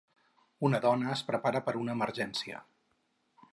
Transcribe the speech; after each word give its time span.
Una 0.69 0.79
dona 0.85 1.11
es 1.17 1.21
prepara 1.27 1.63
per 1.69 1.75
a 1.77 1.81
una 1.83 1.95
emergència. 1.99 2.65